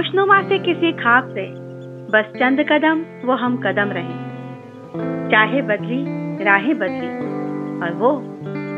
[0.00, 1.46] खुशनुमा से किसी खाब से,
[2.12, 4.14] बस चंद कदम, वो हम कदम रहे।
[5.30, 6.04] चाहे बदली,
[6.44, 7.08] राहें बदली,
[7.80, 8.22] और वो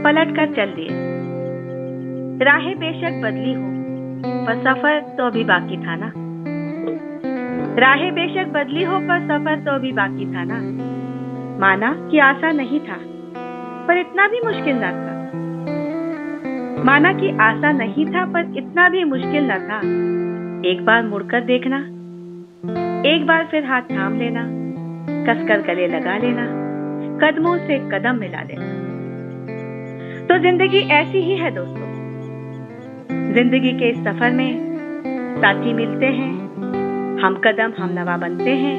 [0.05, 0.89] पलट कर चल दिए।
[2.45, 3.63] राहें बेशक बदली हो,
[4.47, 6.13] पर सफ़र तो अभी बाकी था ना।
[7.81, 10.59] राहें बेशक बदली हो, पर सफ़र तो अभी बाकी था ना।
[11.61, 12.99] माना कि आसान नहीं था,
[13.87, 15.13] पर इतना भी मुश्किल न था।
[16.85, 20.13] माना कि आसान नहीं था, पर इतना भी मुश्किल न था।
[20.67, 21.79] एक बार मुड़कर देखना।
[23.09, 24.43] एक बार फिर हाथ थाम लेना।
[25.25, 26.45] कसकर गले लगा लेना।
[27.19, 28.67] कदमों से कदम मिला लेना।
[30.27, 31.89] तो ज़िंदगी ऐसी ही है दोस्तों।
[33.35, 34.77] ज़िंदगी के इस सफ़र में
[35.41, 36.33] साथी मिलते हैं।
[37.23, 38.79] हम कदम, हम नवा बनते हैं।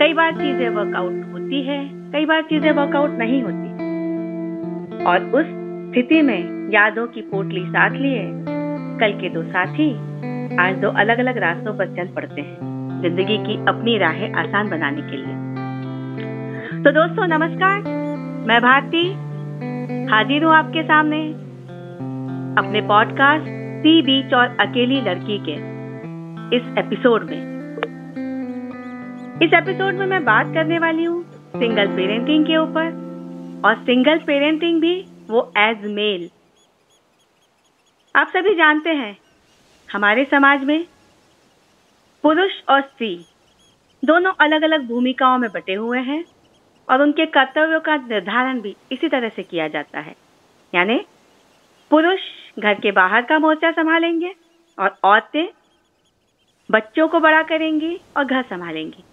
[0.00, 3.72] कई बार चीज़ें वर्कआउट होती है, कई बार चीज़ें वर्कआउट नहीं होती।
[5.04, 5.46] और उस
[5.90, 8.30] स्थिति में यादों की पोटली साथ लिए,
[9.00, 10.13] कल के दो साथी
[10.60, 12.56] आज दो अलग अलग रास्तों पर चल पड़ते हैं,
[13.02, 17.80] ज़िंदगी की अपनी राहें आसान बनाने के लिए। तो दोस्तों, नमस्कार।
[18.48, 19.02] मैं भारती,
[20.06, 21.18] हाजिर हूँ आपके सामने
[22.58, 23.46] अपने पॉडकास्ट
[23.82, 25.56] सी बीच और अकेली लड़की के
[26.56, 27.40] इस एपिसोड में।
[29.42, 31.22] इस एपिसोड में मैं बात करने वाली हूँ
[31.56, 33.02] सिंगल पेरेंटिंग के ऊपर,
[33.64, 34.94] और सिंगल पेरेंटिंग भी
[35.30, 36.28] वो एज मेल
[38.14, 39.16] आप सभी जानते हैं
[39.94, 40.84] हमारे समाज में
[42.24, 43.26] पुरुष और स्त्री
[44.02, 46.24] दोनों अलग अलग भूमिकाओं में बटे हुए हैं
[46.88, 50.14] और उनके कर्तव्यों का निर्धारण भी इसी तरह से किया जाता है।
[50.72, 50.96] यानी
[51.90, 52.20] पुरुष
[52.58, 54.34] घर के बाहर का मोर्चा संभालेंगे
[54.78, 55.46] और औरतें
[56.70, 59.04] बच्चों को बड़ा करेंगी और घर संभालेंगी।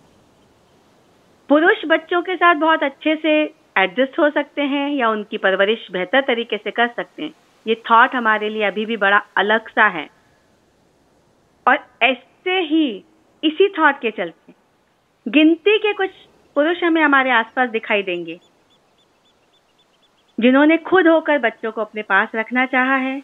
[1.50, 3.34] पुरुष बच्चों के साथ बहुत अच्छे से
[3.78, 7.34] एडजस्ट हो सकते हैं या उनकी परवरिश बेहतर तरीके से कर सकते हैं।
[7.66, 10.21] ये थॉट हमारे लिए अभी भी बड़ा अलग सा है।
[11.68, 12.86] और ऐसे ही
[13.44, 14.54] इसी थॉट के चलते
[15.26, 16.10] गिनती के कुछ
[16.56, 18.40] पुरुष हमें हमारे आसपास दिखाई देंगे,
[20.38, 23.20] जिन्होंने खुद होकर बच्चों को अपने पास रखना चाहा है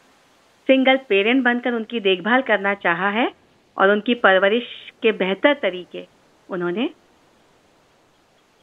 [0.69, 3.29] सिंगल पेरेंट बनकर उनकी देखभाल करना चाहा है
[3.77, 4.67] और उनकी परवरिश
[5.01, 6.05] के बेहतर तरीके
[6.49, 6.89] उन्होंने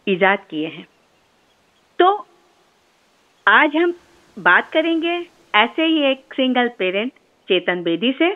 [0.06, 0.86] ईजाद किए हैं।
[1.98, 2.26] तो
[3.46, 3.94] आज हम
[4.36, 5.14] बात करेंगे
[5.54, 7.12] ऐसे ही एक सिंगल पेरेंट
[7.48, 8.32] चेतन बेदी से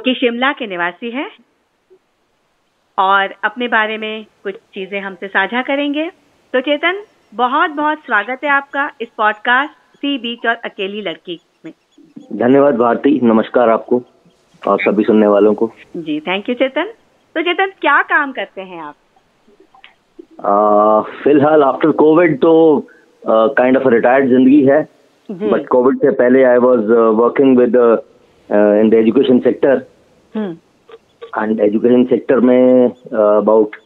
[0.00, 1.28] कि शिमला के निवासी है
[2.98, 6.08] और अपने बारे में कुछ चीज़ें हमसे साझा करेंगे।
[6.54, 7.02] तो चेतन
[7.34, 11.72] बहुत बहुत स्वागत है आपका इस पॉडकास्ट सी बीच और अकेली लड़की में।
[12.38, 14.02] धन्यवाद भारती नमस्कार आपको
[14.62, 16.92] और सभी सुनने वालों को। जी थैंक यू चेतन।
[17.36, 18.94] तो चेतन क्या काम करते हैं आप?
[21.22, 22.52] फ़िलहाल आफ्टर कोविड तो
[23.22, 24.82] काइंड ऑफ़ रिटायर्ड ज़िंदगी है
[25.28, 27.76] बट कोविड से पहले I was working with
[28.50, 29.82] in the education sector
[30.36, 33.76] and education sector में अबाउट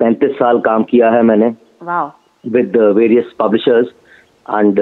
[0.00, 1.48] पैंतीस साल काम किया है मैंने
[2.44, 3.88] with various publishers
[4.46, 4.78] and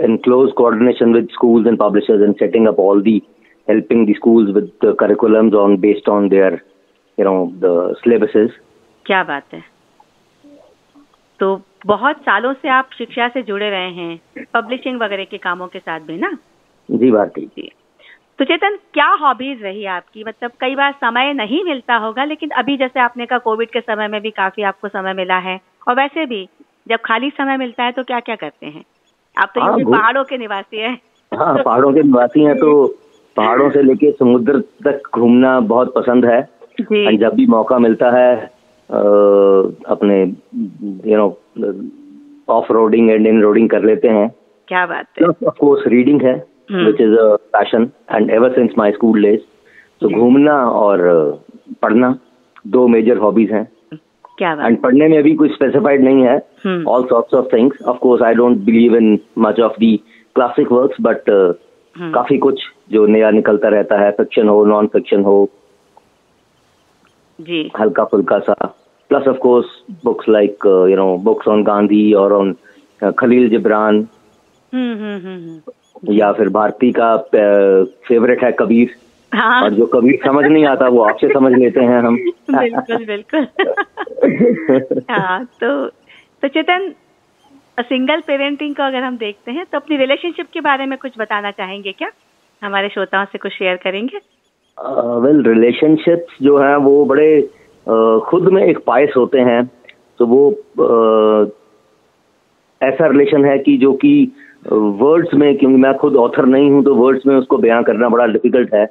[0.00, 3.20] in close coordination with schools and publishers and setting up all the
[3.68, 6.60] helping the schools with curriculums on based on there
[7.18, 8.58] you know the syllabuses
[9.06, 9.62] क्या बात है।
[11.40, 15.78] तो बहुत सालों से आप शिक्षा से जुड़े रहे हैं पब्लिशिंग वगैरह के कामों के
[15.78, 16.30] साथ भी ना?
[16.88, 17.70] जी भारती। जी।
[18.38, 20.24] तो चेतन क्या हॉबीज रही आपकी?
[20.24, 24.08] मतलब कई बार समय नहीं मिलता होगा लेकिन अभी जैसे आपने कहा कोविड के समय
[24.08, 25.58] में भी काफ़ी आपको समय मिला है।
[25.88, 26.48] और वैसे भी
[26.88, 28.84] जब खाली समय मिलता है तो क्या क्या करते हैं?
[29.36, 30.98] आप तो हाँ, पहाड़ों के निवासी हैं।
[31.32, 32.86] हाँ पहाड़ों के निवासी हैं तो
[33.36, 36.40] पहाड़ों से लेके समुद्र तक घूमना बहुत पसंद है।
[37.18, 38.34] जब भी मौका मिलता है
[39.90, 40.22] अपने
[41.10, 41.28] you know
[42.48, 44.28] off roading and in roading कर लेते हैं।
[44.68, 46.34] क्या बात है। ऑफ़ कोर्स रीडिंग है।
[46.68, 49.40] Which is a passion and ever since my school days
[50.00, 51.02] तो घूमना और
[51.82, 52.18] पढ़ना
[52.66, 53.68] दो मेजर हॉबीज हैं।
[54.38, 56.36] क्या बात एंड पढ़ने में भी कुछ स्पेसिफाइड नहीं है।
[56.88, 59.96] All sorts of things of course I don't believe in much of the
[60.36, 61.24] classic works but
[61.96, 62.62] काफ़ी कुछ
[62.92, 65.36] जो नया निकलता रहता है फिक्शन हो नॉन फिक्शन हो
[67.38, 68.54] जी। हल्का फुल्का सा
[69.10, 69.66] plus of course
[70.04, 72.54] books like you know books on Gandhi और ऑन
[73.18, 74.02] खलील जिब्रान
[76.10, 78.94] या फिर भारती का फेवरेट uh, है कबीर।
[79.34, 82.16] हाँ। और जो कभी समझ नहीं आता वो आपसे समझ लेते हैं हम।
[82.50, 83.46] बिल्कुल बिल्कुल।
[85.10, 85.86] हाँ तो
[86.42, 86.92] तो चेतन
[87.80, 91.50] सिंगल पेरेंटिंग को अगर हम देखते हैं तो अपनी रिलेशनशिप के बारे में कुछ बताना
[91.50, 92.10] चाहेंगे क्या?
[92.62, 94.18] हमारे श्रोताओं से कुछ शेयर करेंगे।
[95.20, 97.50] वेल uh, रिलेशनशिप्स जो हैं वो बड़े
[97.86, 99.70] uh, खुद में एक पायस होते हैं।
[100.18, 100.40] तो वो
[100.80, 101.50] uh,
[102.82, 104.32] ऐसा रिलेशन है कि जो कि
[104.72, 108.26] वर्ड्स में क्योंकि मैं खुद ऑथर नहीं हूँ तो वर्ड्स में उसको बयां करना बड़ा
[108.26, 108.84] डिफ़िकल्ट है।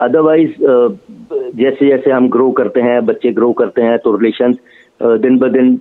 [0.00, 0.50] अदरवाइज़
[1.56, 4.54] जैसे जैसे हम ग्रो करते हैं बच्चे ग्रो करते हैं तो रिलेशन
[5.00, 5.76] दिन ब दिन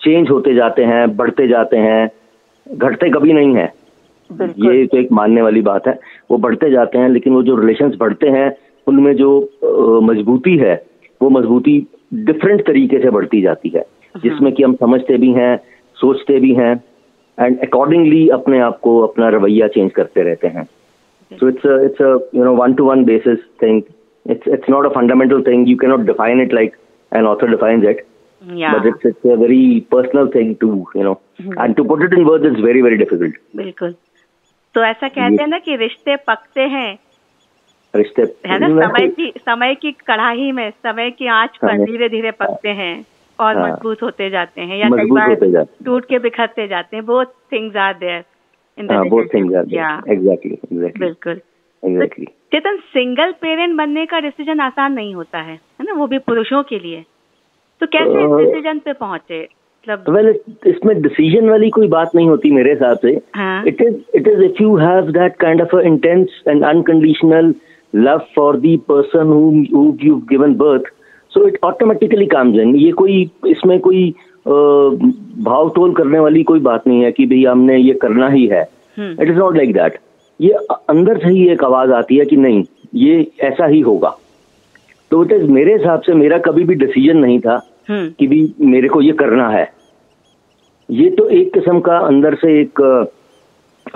[0.00, 2.08] चेंज होते जाते हैं बढ़ते जाते हैं।
[2.66, 3.72] घटते कभी नहीं है।
[4.30, 5.98] ये तो एक मानने वाली बात है।
[6.30, 8.50] वो बढ़ते जाते हैं लेकिन वो जो रिलेशन बढ़ते हैं
[8.86, 10.74] उनमें जो मजबूती है
[11.20, 11.78] वो मजबूती
[12.14, 15.56] डिफरेंट तरीके से बढ़ती जाती है। हाँ। जिसमें कि हम समझते भी हैं
[15.96, 16.74] सोचते भी हैं।
[17.40, 20.64] एंड अकॉर्डिंगली अपने आप को अपना रवैया चेंज करते रहते हैं।
[21.32, 22.00] So it's it's
[22.34, 23.82] you know one to one basis thing
[24.30, 26.76] it's it's not a fundamental thing you can not define it like
[27.14, 28.06] an author defines it
[28.42, 28.72] yeah.
[28.72, 31.20] but it's it's a very personal thing to you know.
[31.40, 31.58] Mm-hmm.
[31.58, 33.34] and to put it in words is very very difficult.
[33.56, 33.94] बिल्कुल।
[34.74, 36.98] तो ऐसा कहते हैं ना कि रिश्ते पकते हैं।
[37.96, 38.88] रिश्ते है ना?
[38.88, 43.06] समय की समय की कढ़ाई में समय की आँच पर धीरे धीरे पकते हैं।
[43.38, 47.26] और हाँ। मज़बूत होते जाते हैं या कई बार टूट के बिखरते जाते हैं। Both
[47.52, 48.24] things are there
[48.78, 51.40] in both things are there exactly exactly बिल्कुल।
[51.82, 55.92] एग्जैक्टली चेतन सिंगल पेरेंट बनने का डिसीज़न आसान नहीं होता है है ना?
[55.92, 57.04] वो भी पुरुषों के लिए।
[57.80, 59.42] तो कैसे इस डिसीज़न पे पहुँचे?
[59.86, 60.28] मतलब वेल
[60.66, 63.10] इसमें डिसीज़न वाली कोई बात नहीं होती मेरे हिसाब से।
[63.68, 67.54] It is it is if you have that kind of intense and unconditional
[67.94, 70.92] love for the person who you given birth
[71.36, 74.14] so it automatically comes in ये कोई इसमें कोई
[74.46, 78.62] भाव तोल करने वाली कोई बात नहीं है कि भाई हमने ये करना ही है।
[78.98, 79.98] It is not like that
[80.40, 80.52] ये
[80.90, 84.16] अंदर से ही एक आवाज़ आती है कि नहीं ये ऐसा ही होगा।
[85.10, 88.40] तो इट इज़ मेरे हिसाब से मेरा कभी भी डिसीज़न नहीं था हम्म। कि भी
[88.60, 89.70] मेरे को ये करना है।
[90.88, 92.80] ये तो एक किस्म का अंदर से एक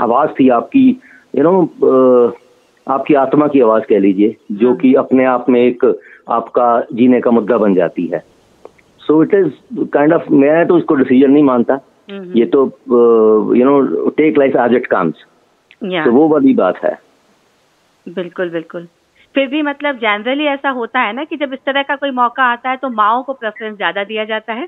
[0.01, 0.89] आवाज़ थी आपकी
[1.37, 1.53] यू नो
[2.87, 5.85] आपकी आत्मा की आवाज़ कह लीजिए जो हाँ। कि अपने आप में एक
[6.31, 8.23] आपका जीने का मुद्दा बन जाती है।
[9.01, 11.81] So it is kind of मैं तो इसको डिसीज़न नहीं मानता।
[12.11, 12.65] हम्म। ये तो
[13.57, 15.25] you know take life as it comes
[15.85, 16.99] तो वो वाली बात है।
[18.07, 18.87] बिल्कुल बिल्कुल।
[19.35, 22.45] फिर भी मतलब जनरली ऐसा होता है ना कि जब इस तरह का कोई मौका
[22.45, 24.67] आता है तो माओ को प्रेफरेंस ज़्यादा दिया जाता है।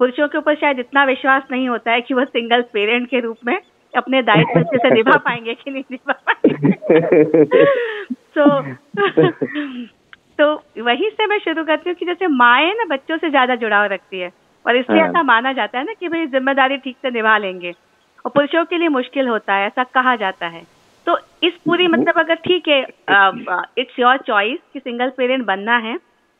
[0.00, 3.36] पुरुषों के ऊपर शायद इतना विश्वास नहीं होता है कि वो सिंगल पेरेंट के रूप
[3.46, 3.58] में
[3.94, 7.44] अपने दायित्व अच्छे से निभा पाएँगे कि नहीं निभा पाएँगे।
[8.38, 8.44] तो
[10.38, 13.84] तो वही से मैं शुरू करती हूँ कि जैसे माए ना बच्चों से ज़्यादा जुड़ाव
[13.92, 14.30] रखती है।
[14.64, 17.72] और इसलिए हाँ। ऐसा माना जाता है ना कि भाई ज़िम्मेदारी ठीक से निभा लेंगे।
[18.24, 20.62] और पुरुषों के लिए मुश्किल होता है ऐसा कहा जाता है।
[21.06, 22.80] तो इस पूरी मतलब अगर ठीक है
[23.78, 25.96] इट्स योर चॉइस कि सिंगल पेरेंट बनना है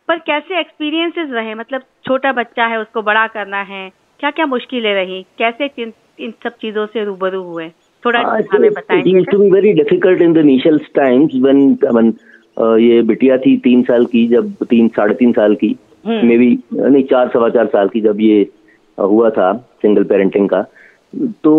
[0.08, 1.54] पर कैसे एक्सपीरियंसेस रहे?
[1.54, 3.88] मतलब छोटा बच्चा है उसको बड़ा करना है
[4.20, 5.22] क्या क्या मुश्किलें रही?
[5.38, 7.68] कैसे इन सब चीज़ों से रूबरू हुए?
[8.04, 9.10] थोड़ा हमें बताएँगे।
[12.56, 16.58] ये बिटिया थी तीन साल की जब तीन साढ़े तीन साल की मे हम्म। बी
[16.72, 18.46] नहीं चार सवा चार साल की जब ये
[18.98, 19.52] हुआ था
[19.82, 20.62] सिंगल पेरेंटिंग का।
[21.44, 21.52] तो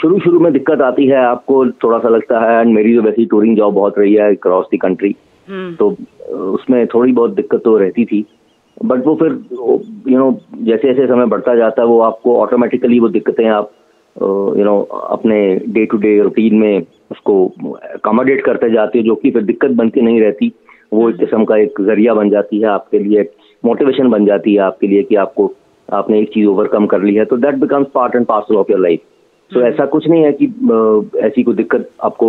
[0.00, 3.26] शुरू शुरू में दिक्कत आती है आपको थोड़ा सा लगता है एंड मेरी तो वैसी
[3.26, 5.14] टूरिंग जॉब बहुत रही है क्रॉस द कंट्री
[5.78, 5.88] तो
[6.30, 8.24] उसमें थोड़ी बहुत दिक्कत तो रहती थी।
[8.84, 9.32] बट वो फिर
[10.12, 10.30] यू नो
[10.62, 13.70] जैसे जैसे समय बढ़ता जाता है वो आपको ऑटोमेटिकली वो दिक्कतें आप
[14.16, 15.38] यू नो अपने
[15.68, 17.34] डे टू डे रूटीन में उसको
[17.84, 20.52] अकोमोडेट करते जाते हो जो कि फिर दिक्कत बनती नहीं रहती।
[20.92, 23.22] वो एक किस्म का एक ज़रिया बन जाती है आपके लिए
[23.64, 25.52] मोटिवेशन बन जाती है आपके लिए कि आपको
[25.88, 28.80] आपने एक चीज़ ओवरकम कर ली है तो that becomes part and parcel of your
[28.80, 29.00] life
[29.52, 30.46] तो ऐसा कुछ नहीं है कि
[31.20, 32.28] ऐसी कोई दिक्कत आपको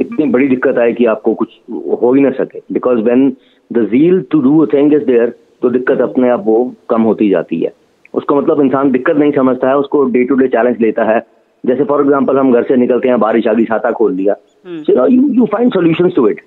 [0.00, 1.58] इतनी बड़ी दिक्कत आए कि आपको कुछ
[2.02, 3.28] हो ही ना सके। Because when
[3.70, 7.60] the zeal to do thing is there तो दिक्कत अपने आप वो कम होती जाती
[7.60, 7.72] है।
[8.14, 11.20] उसको मतलब इंसान दिक्कत नहीं समझता है उसको डे टू डे चैलेंज लेता है।
[11.64, 14.36] जैसे फॉर एग्ज़ाम्पल हम घर से निकलते हैं बारिश आ गई छाता खोल दिया
[15.06, 16.40] you find solution to it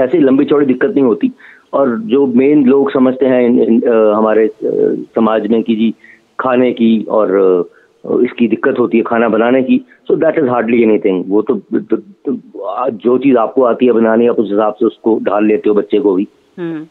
[0.00, 1.32] ऐसी लंबी चौड़ी दिक्कत नहीं होती।
[1.72, 4.48] और जो मेन लोग समझते हैं इन, इन, आ, हमारे
[5.14, 5.94] समाज में कि जी
[6.38, 7.34] खाने की और
[8.24, 11.96] इसकी दिक्कत होती है खाना बनाने की so that is hardly anything वो तो, तो,
[11.96, 15.74] तो जो चीज़ आपको आती है बनानी आप उस हिसाब से उसको ढाल लेते हो
[15.74, 16.26] बच्चे को भी।
[16.58, 16.84] हम्म।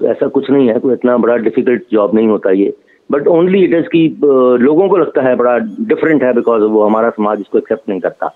[0.00, 2.74] तो ऐसा कुछ नहीं है कोई इतना बड़ा डिफ़िकल्ट जॉब नहीं होता ये।
[3.10, 4.06] बट ओनली इट इज़ की
[4.64, 5.56] लोगों को लगता है बड़ा
[5.92, 8.34] डिफरेंट है बिकॉज़ वो हमारा समाज इसको एक्सेप्ट नहीं करता।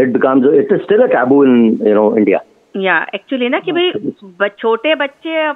[0.00, 2.40] It becomes it is still a taboo in you know India
[2.74, 5.52] या एक्चुअली ना कि भाई छोटे बच्चे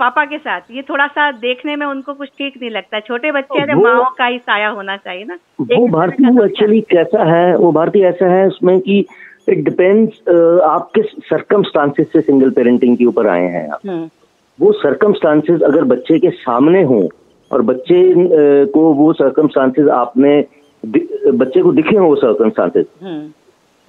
[0.00, 3.60] पापा के साथ ये थोड़ा सा देखने में उनको कुछ ठीक नहीं लगता। छोटे बच्चे
[3.62, 8.06] अरे माओ का ही साया होना चाहिए ना। वो भारतीय एक्चुअली कैसा है वो भारतीय
[8.06, 8.98] ऐसा है उसमें कि
[9.48, 10.28] इट डिपेंड्स
[10.64, 14.08] आप किस सरकमस्टांसेस से सिंगल पेरेंटिंग के ऊपर आए हैं आप। हम्म।
[14.60, 17.08] वो सरकमस्टांसेस अगर बच्चे के सामने हों
[17.50, 18.14] और बच्चे
[18.64, 20.44] को वो सरकमस्टांसेस आपने
[20.86, 22.86] बच्चे को दिखे हो वो सर्कमस्टांसेस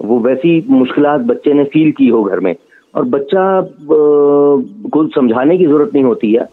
[0.00, 2.54] वो वैसी मुश्किल बच्चे ने फील की हो घर में।
[2.94, 3.60] और बच्चा
[4.90, 6.48] को समझाने की ज़रूरत नहीं होती है।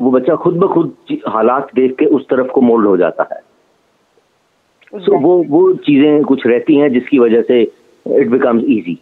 [0.00, 0.96] वो बच्चा खुद ब खुद
[1.28, 3.40] हालात देख के उस तरफ़ को मोल्ड हो जाता है।
[4.94, 7.62] सो so, वो वो चीज़ें कुछ रहती हैं जिसकी वजह से
[8.06, 8.98] इट बिकम्स इजी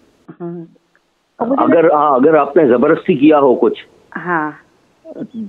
[1.40, 3.78] अगर हाँ अगर आपने ज़बरदस्ती किया हो कुछ
[4.16, 4.50] हाँ।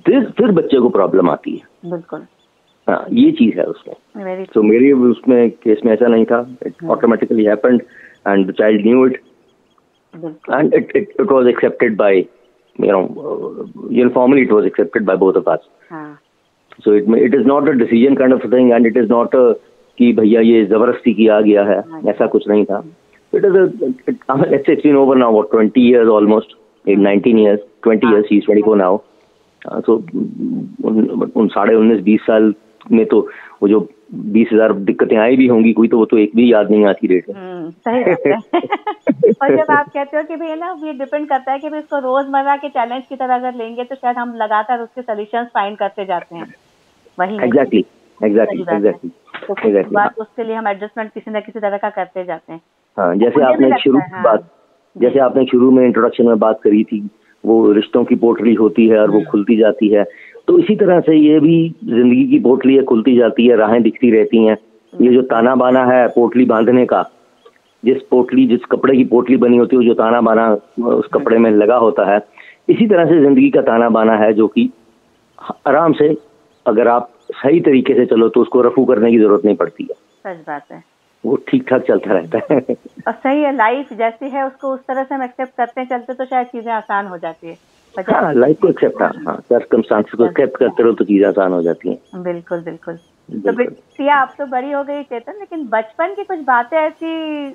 [0.07, 2.25] फिर बच्चे को प्रॉब्लम आती है। बिल्कुल।
[2.87, 7.45] हाँ ये चीज़ है उसमें। तो मेरी उसमें केस में ऐसा नहीं था। It automatically
[7.45, 7.81] happened
[8.27, 9.21] and the child knew it
[10.51, 12.25] and it it it was accepted by
[12.79, 15.61] it was accepted by both of us.
[15.91, 16.19] हाँ.
[16.83, 19.33] so it it is not a decision kind of a thing and it is not
[19.33, 19.45] a
[19.97, 22.01] कि भैया ये ज़बरदस्ती किया गया है हाँ.
[22.09, 22.79] ऐसा कुछ नहीं था।
[23.37, 23.65] It is a
[24.11, 27.59] it, uh, let's say it's been over now what 20 years almost in 19 years
[27.83, 28.13] 20 हाँ.
[28.13, 29.03] years he's 24 now.
[29.65, 30.01] Uh, so
[30.83, 32.53] उन, साढ़े उन्नीस बीस साल
[32.91, 33.19] में तो
[33.61, 33.79] वो जो
[34.13, 37.07] बीस हज़ार दिक्कतें आई भी होंगी कोई तो वो तो एक भी याद नहीं आती
[37.07, 38.03] रेट हम्म, सही
[39.41, 41.99] और जब आप कहते हो कि भैया ना ये डिपेंड करता है कि भाई इसको
[41.99, 46.05] रोज़मर्रा के चैलेंज की तरह अगर लेंगे तो शायद हम लगातार उसके सोल्यूशन फाइंड करते
[46.05, 46.53] जाते हैं।
[47.19, 47.85] वही एग्जैक्टली
[48.23, 49.09] एग्जैक्टली एग्जैक्टली
[49.47, 52.61] तो उसके लिए हम एडजस्टमेंट किसी न किसी तरह का करते जाते हैं।
[52.97, 54.49] हाँ जैसे आपने शुरू हाँ। बात
[54.95, 57.07] जैसे आपने शुरू में इंट्रोडक्शन में बात करी थी
[57.43, 60.03] वो रिश्तों की पोटली होती है और वो हम्म। खुलती जाती है।
[60.47, 64.11] तो इसी तरह से ये भी ज़िंदगी की पोटली है खुलती जाती है राहें दिखती
[64.11, 64.57] रहती हैं।
[64.93, 67.03] ये जो ताना बाना है पोटली बांधने का
[67.83, 70.49] जिस पोटली जिस कपड़े की पोटली बनी होती है जो ताना बाना
[70.87, 72.19] उस कपड़े में लगा होता है।
[72.69, 74.69] इसी तरह से ज़िंदगी का ताना बाना है जो कि
[75.67, 76.15] आराम से
[76.65, 79.95] अगर आप सही तरीके से चलो तो उसको रफू करने की ज़रूरत नहीं पड़ती है।
[80.25, 80.83] सच बात है।
[81.23, 82.59] वो ठीक ठाक चलता रहता है।
[83.07, 86.13] और सही है लाइफ जैसी है उसको उस तरह से हम एक्सेप्ट करते हैं चलते
[86.13, 87.57] तो शायद चीज़ें आसान हो जाती है।
[87.97, 91.89] हाँ लाइफ को एक्सेप्ट हाँ सर्कमस्टांसेस को एक्सेप्ट करते रहो तो चीज़ें आसान हो जाती
[91.89, 92.95] हैं। बिल्कुल बिल्कुल।
[93.29, 97.47] तो सिया आप तो बड़ी हो गई चेतन लेकिन बचपन की कुछ बातें ऐसी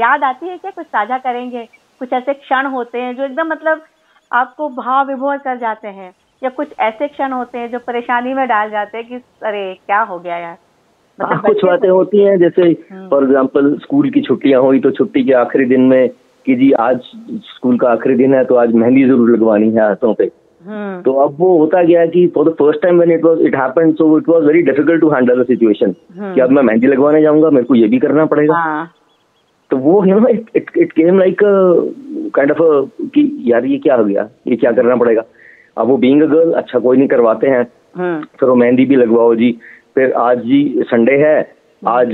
[0.00, 0.70] याद आती है क्या?
[0.70, 1.64] कुछ साझा करेंगे?
[2.00, 3.84] कुछ ऐसे क्षण होते हैं जो एकदम मतलब
[4.30, 8.46] आपको भाव विभोर कर जाते हैं या कुछ ऐसे क्षण होते हैं जो परेशानी में
[8.48, 9.14] डाल जाते हैं कि
[9.46, 10.56] अरे क्या हो गया यार?
[11.20, 12.72] मतलब हाँ, कुछ बातें होती हैं जैसे
[13.10, 16.08] फॉर एग्जांपल स्कूल की छुट्टियाँ हुई तो छुट्टी के आखिरी दिन में
[16.46, 17.00] कि जी आज
[17.46, 21.12] स्कूल का आखिरी दिन है तो आज मेहंदी ज़रूर लगवानी है हाथों पे। हम्म। तो
[21.22, 24.16] अब वो होता गया कि for the first time when it was it happened so
[24.18, 27.66] it was very difficult to handle the situation कि अब मैं मेहंदी लगवाने जाऊँगा मेरे
[27.66, 28.90] को ये भी करना पड़ेगा। हाँ.
[29.70, 31.40] तो वो you know it it came like
[32.34, 32.58] kind of
[33.14, 35.24] कि यार ये क्या हो गया ये क्या करना पड़ेगा?
[35.76, 37.64] अब वो बीइंग अ गर्ल अच्छा कोई नहीं करवाते हैं।
[37.96, 39.50] फिर वो मेहंदी भी लगवाओ जी।
[39.98, 41.36] फिर आज जी संडे है
[41.82, 42.12] आज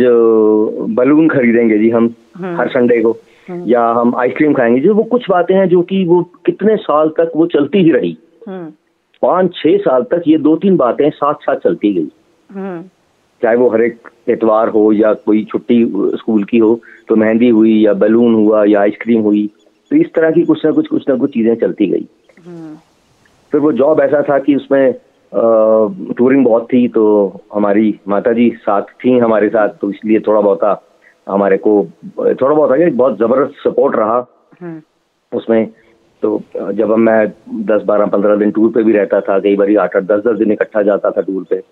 [0.91, 3.11] बलून खरीदेंगे जी हम हम्म। हर संडे को
[3.49, 7.09] हम्म। या हम आइसक्रीम खाएँगे जो वो कुछ बातें हैं जो कि वो कितने साल
[7.09, 8.17] तक वो चलती ही रही
[8.49, 8.71] हम्म।
[9.23, 12.09] पाँच छह साल तक ये दो तीन बातें साथ साथ चलती गई।
[13.43, 15.85] चाहे वो हर एक एतवार हो या कोई छुट्टी
[16.17, 19.47] स्कूल की हो तो मेहंदी हुई या बैलून हुआ या आइसक्रीम हुई
[19.91, 22.07] तो इस तरह की कुछ ना कुछ कुछ ना कुछ चीज़ें चलती गई
[23.53, 24.95] फिर वो जॉब ऐसा था कि उसमें
[25.33, 27.05] टूरिंग बहुत थी तो
[27.55, 30.83] हमारी माता जी साथ थी हमारे साथ तो इसलिए थोड़ा बहुत
[31.27, 31.73] हमारे को
[32.19, 34.19] थोड़ा बहुत आगे बहुत ज़बरदस्त सपोर्ट रहा
[34.61, 34.81] हम्म।
[35.33, 35.67] उसमें।
[36.23, 37.27] तो जब हम मैं
[37.67, 40.39] दस बारह पंद्रह दिन टूर पे भी रहता था कई बार आठ आठ दस दस
[40.39, 41.63] दिन इकट्ठा जाता था टूर पे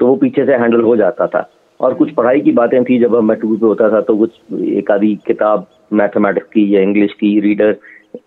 [0.00, 1.48] तो वो पीछे से हैंडल हो जाता था।
[1.80, 4.90] और कुछ पढ़ाई की बातें थी जब मैं टूर पे होता था तो कुछ एक
[4.90, 7.76] आधी किताब मैथमेटिक्स की या इंग्लिश की रीडर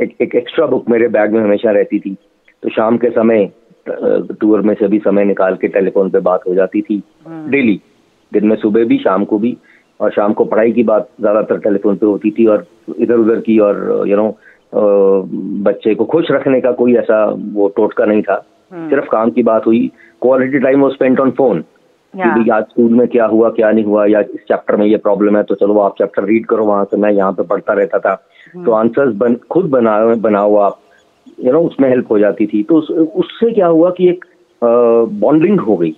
[0.02, 2.16] एक, एक एक्स्ट्रा बुक मेरे बैग में हमेशा रहती थी।
[2.64, 3.50] तो शाम के समय
[3.88, 8.40] टूर में से भी समय निकाल के टेलीफोन पे बात हो जाती थी। डेली हम्म।
[8.40, 9.58] दिन में सुबह भी शाम को भी।
[10.00, 12.66] और शाम को पढ़ाई की बात ज़्यादातर टेलीफोन पे होती थी और
[13.00, 14.30] इधर उधर की और यू नो
[15.64, 19.44] बच्चे को खुश रखने का कोई ऐसा वो टोटका नहीं था। हम्म। सिर्फ़ काम की
[19.44, 21.64] बात हुई। क्वालिटी टाइम वो स्पेंड ऑन फ़ोन
[22.14, 25.38] कि आज स्कूल में क्या हुआ क्या नहीं हुआ या इस चैप्टर में ये प्रॉब्लम
[25.38, 28.14] है तो चलो आप चैप्टर रीड करो वहाँ से। मैं यहाँ पे पढ़ता रहता था।
[28.56, 30.80] हम्म। तो आंसर्स बन खुद बनाओ बनाओ आप।
[31.46, 32.80] यू नो उसमें हेल्प हो जाती थी तो
[33.24, 34.26] उससे क्या हुआ कि एक
[34.64, 35.96] बॉन्डिंग हो गई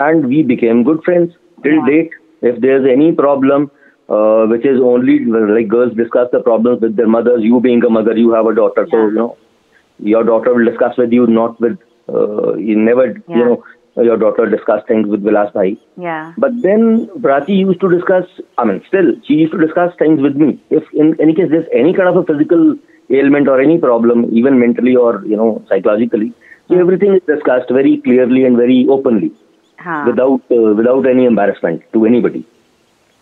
[0.00, 1.86] and we became good friends till yeah.
[1.86, 2.12] date
[2.48, 3.64] if there's any problem
[4.08, 7.90] uh, which is only like girls discuss the problems with their mothers you being a
[7.90, 8.92] mother you have a daughter yeah.
[8.92, 9.36] so you know
[10.12, 11.76] your daughter will discuss with you not with
[12.08, 13.36] uh, you never yeah.
[13.38, 13.58] you know
[13.96, 15.76] your daughter discuss things with Vilas Bhai.
[15.96, 16.32] Yeah.
[16.38, 18.26] But then Prachi used to discuss,
[18.56, 20.62] I mean, still, she used to discuss things with me.
[20.70, 22.76] If in any case there's any kind of a physical
[23.10, 26.32] ailment or any problem, even mentally or, you know, psychologically,
[26.68, 29.30] so everything is discussed very clearly and very openly.
[29.78, 32.44] Without without any embarrassment to anybody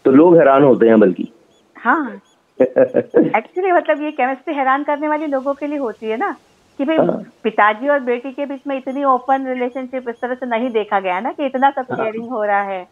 [0.05, 1.28] तो लोग हैरान होते हैं बल्कि
[1.76, 2.21] हाँ
[2.59, 6.31] actually मतलब ये chemistry हैरान करने वाली लोगों के लिए होती है ना
[6.78, 7.23] कि भाई हाँ.
[7.45, 11.21] पिताजी और बेटी के बीच में इतनी ओपन रिलेशनशिप इस तरह से नहीं देखा गया
[11.21, 12.31] ना कि इतना सब शेयरिंग हाँ.
[12.31, 12.83] हो रहा है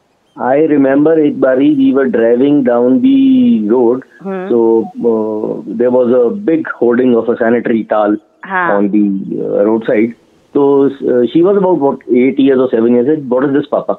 [0.43, 4.93] आई रिमेम्बर एक बारी we were driving down the road so
[5.69, 8.19] there was a big hoarding of a sanitary towel
[8.53, 9.09] on the
[9.41, 10.15] road side
[10.55, 10.89] तो
[11.27, 13.93] she was about what eight years और seven years what is this पापा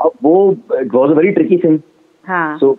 [0.00, 1.78] अब वो it was a very tricky thing
[2.30, 2.76] so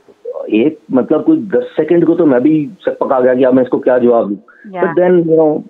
[0.49, 3.79] एक मतलब कुछ दस second को तो मैं भी पका गया कि अब मैं इसको
[3.79, 5.65] क्या जवाब दूँ। बट देन यू नो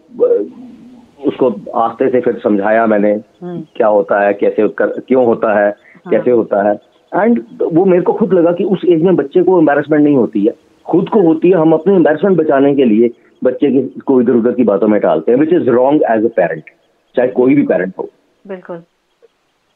[1.27, 3.75] उसको आस्ते से फिर समझाया मैंने hmm.
[3.75, 6.11] क्या होता है कैसे कर, क्यों होता है हाँ.
[6.11, 9.59] कैसे होता है। एंड वो मेरे को खुद लगा कि उस एज में बच्चे को
[9.59, 10.53] एम्बेरसमेंट नहीं होती है।
[10.85, 13.09] खुद को होती है हम अपने एम्बेरसमेंट बचाने के लिए
[13.41, 16.33] बच्चे की को इधर उधर की बातों में टालते हैं which is wrong as a
[16.35, 16.63] parent
[17.15, 18.09] चाहे कोई भी पेरेंट हो।
[18.47, 18.81] बिल्कुल।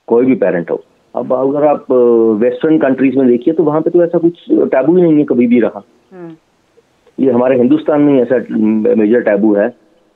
[0.08, 0.84] कोई भी पेरेंट हो।
[1.16, 1.92] अब अगर आप
[2.42, 5.48] वेस्टर्न कंट्रीज़ में देखिए तो वहाँ पे तो ऐसा कुछ टैबू ही नहीं है कभी
[5.48, 6.36] भी रहा। हम्म।
[7.20, 8.38] ये हमारे हिंदुस्तान में ऐसा
[8.96, 9.68] मेजर टैबू है।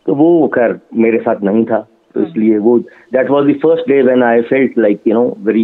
[0.06, 2.78] तो वो खैर मेरे साथ नहीं था। तो। इसलिए वो
[3.14, 5.64] that was the first day when I felt like you know very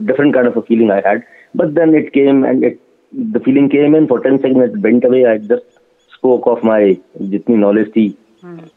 [0.00, 1.22] different kind of a feeling I had
[1.56, 2.78] but then it came and it
[3.12, 5.80] the feeling came in for 10 second it went away I just
[6.14, 8.14] spoke of my जितनी knowledge थी।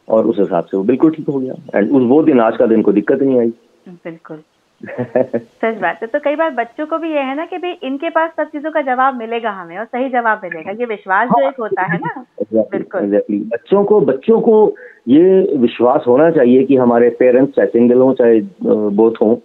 [0.10, 2.66] और उस हिसाब से वो बिल्कुल ठीक हो गया। एंड उस वो दिन आज का
[2.66, 3.50] दिन को दिक्कत नहीं आई।
[3.88, 4.38] बिल्कुल।
[5.62, 8.10] सच बात है। तो कई बार बच्चों को भी ये है ना कि भाई इनके
[8.10, 11.50] पास सब चीज़ों का जवाब मिलेगा हमें और सही जवाब मिलेगा। ये विश्वास हाँ, जो
[11.50, 13.02] एक होता है ना। बिल्कुल।
[13.32, 14.76] बच्चों को बच्चों को
[15.08, 19.42] ये विश्वास होना चाहिए कि हमारे पेरेंट्स चाहे सिंगल हो चाहे बोथ हो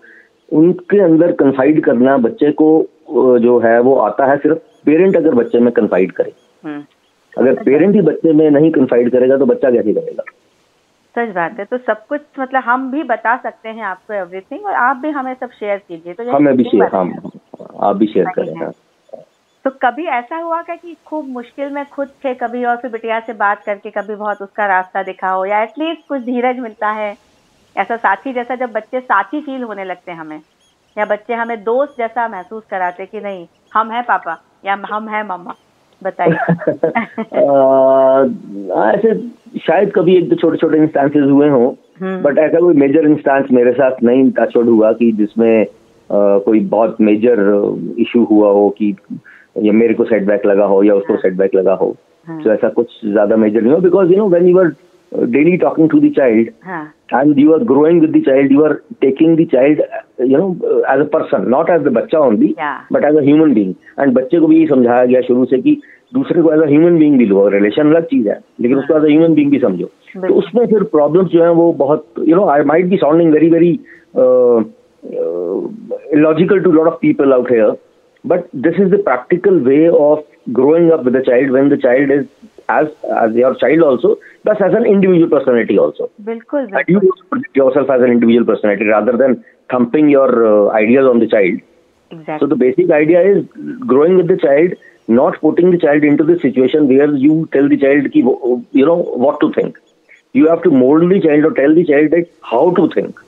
[0.53, 2.69] उनके अंदर कंफाइड करना बच्चे को
[3.39, 6.33] जो है वो आता है। सिर्फ़ पेरेंट अगर बच्चे में कन्फाइड करे।
[6.65, 6.83] हम्म।
[7.39, 10.23] अगर पेरेंट ही। बच्चे में नहीं कन्फाइड करेगा तो बच्चा कैसे करेगा?
[11.19, 14.75] सच बात है। तो सब कुछ मतलब हम भी बता सकते हैं आपको एवरीथिंग और
[14.75, 17.31] आप भी हमें सब शेयर कीजिए। तो हमें भी शेयर हम
[17.81, 18.73] आप भी शेयर करें हाँ।
[19.65, 23.21] तो कभी ऐसा हुआ क्या कि खूब मुश्किल में खुद थे कभी और फिर बिटिया
[23.21, 27.17] से बात करके कभी बहुत उसका रास्ता दिखा हो या एटलीस्ट कुछ धीरज मिलता है?
[27.77, 30.41] ऐसा साथी जैसा जब बच्चे साथी फील होने लगते हैं हमें
[30.99, 35.23] या बच्चे हमें दोस्त जैसा महसूस कराते कि नहीं हम हैं पापा या हम हैं
[35.23, 35.55] मम्मा
[36.03, 36.33] बताइए।
[38.99, 41.69] ऐसे शायद कभी एक दो छोटे छोटे इंस्टांसेस हुए हों
[42.03, 45.67] बट हम्म। ऐसा कोई मेजर इंस्टांस मेरे साथ नहीं टच हुआ कि जिसमें
[46.11, 47.41] कोई बहुत मेजर
[47.99, 48.95] इशू हुआ हो कि
[49.57, 51.95] या मेरे को सेटबैक लगा हो या उसको सेटबैक हाँ। लगा हो
[52.27, 54.73] हाँ। तो ऐसा कुछ ज़्यादा मेजर नहीं हो because you know when you are
[55.12, 56.86] daily talking to the child huh.
[57.12, 59.80] and you are growing with the child you are taking the child
[60.20, 60.50] you know
[60.90, 62.82] as a person not as the बच्चा only yeah.
[62.92, 65.82] but as a human being and बच्चे को भी समझाया गया शुरू से कि
[66.14, 69.04] दूसरे को एज अ ह्यूमन बींग भी लो रिलेशन अलग चीज है लेकिन उसको एज
[69.04, 69.90] अ ह्यूमन बींग भी समझो
[70.28, 73.50] तो उसमें फिर प्रॉब्लम्स जो है वो बहुत you know I might be sounding very
[73.50, 73.72] very
[76.22, 77.76] logical to lot of people out here
[78.30, 82.14] but this is the practical way of growing up with a child when the child
[82.16, 82.24] is
[82.73, 82.89] as
[83.23, 84.11] as your child also
[84.45, 86.79] plus as an individual personality also bilkul, bilkul.
[86.79, 91.19] and you project yourself as an individual personality rather than thumping your uh, ideas on
[91.25, 91.61] the child
[92.11, 93.45] exactly so the basic idea is
[93.95, 94.79] growing with the child
[95.21, 98.21] not putting the child into the situation where you tell the child ki,
[98.81, 99.79] you know what to think
[100.35, 103.27] you have to mold the child or tell the child that how to think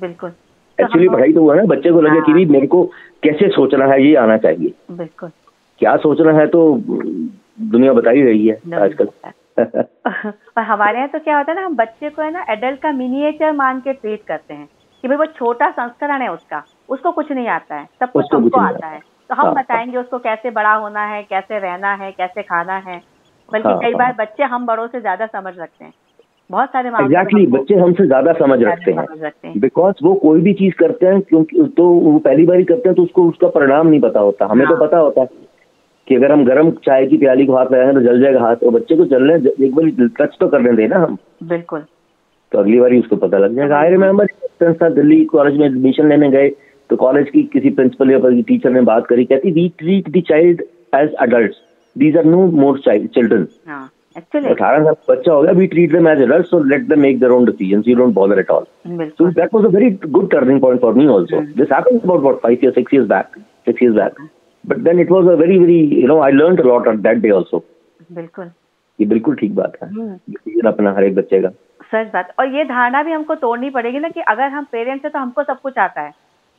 [0.00, 0.30] बिल्कुल
[0.78, 2.82] actually पढ़ाई तो हुआ ना बच्चे को लगे कि भी मेरे को
[3.22, 5.30] कैसे सोचना है ये आना चाहिए बिल्कुल
[5.78, 6.60] क्या सोचना है तो
[7.58, 9.08] दुनिया बता ही रही है आजकल।
[9.58, 12.92] पर हमारे यहाँ तो क्या होता है ना हम बच्चे को है ना एडल्ट का
[12.92, 14.68] मिनिएचर मान के ट्रीट करते हैं
[15.04, 18.60] कि भाई वो छोटा संस्करण है उसका उसको कुछ नहीं आता है सब कुछ हमको
[18.60, 22.42] आता है। तो हम हाँ, बताएँगे उसको कैसे बड़ा होना है कैसे रहना है कैसे
[22.42, 23.00] खाना है।
[23.48, 25.92] बल्कि हाँ, कई बार हाँ। बच्चे हम बड़ों से ज़्यादा समझ रखते हैं।
[26.50, 31.06] बहुत सारे एग्जैक्टली बच्चे हमसे ज़्यादा समझ रखते हैं। बिकॉज़ वो कोई भी चीज़ करते
[31.06, 34.20] हैं क्योंकि तो वो पहली बार ही करते हैं तो उसको उसका परिणाम नहीं पता
[34.20, 35.26] होता। हमें हाँ। तो पता होता है।
[36.08, 38.70] कि अगर हम गर्म चाय की प्याली को हाथ लगाएँगे तो जल जाएगा हाथ। और
[38.72, 39.34] बच्चे को चलने
[39.66, 41.80] एक बार टच तो करने देना हम। बिल्कुल।
[42.52, 46.48] तो अगली बार उसको पता लग जाएगा। आई रिमेम्बर दिल्ली कॉलेज में एडमिशन लेने गए
[46.90, 50.62] तो कॉलेज की किसी प्रिंसिपल या टीचर ने बात करी कहती we treat the child
[50.94, 51.54] as adult
[51.96, 53.46] these are no more children
[54.16, 57.32] अठारह साल बच्चा हो गया we treat them as adult so let them make their
[57.32, 60.80] own decisions you don't bother at all so that was a very good turning point
[60.80, 63.38] for me also this happened about what 5 years 6 years back
[63.68, 64.20] 6 years back
[64.66, 67.18] but then it was a very very you know I learned a lot on that
[67.18, 67.64] day also
[68.12, 68.50] बिल्कुल।
[68.98, 71.48] ये बिल्कुल ठीक बात है। Decision हम्म। अपना हर एक बच्चे का।
[71.92, 75.12] सच बात और ये धारणा भी हमको तोड़नी पड़ेगी ना कि अगर हम पेरेंट्स हैं
[75.12, 76.12] तो हमको सब कुछ आता है।